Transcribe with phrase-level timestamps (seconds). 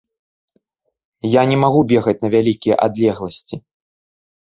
[1.39, 3.65] Я не магу бегаць на вялікія адлегласці.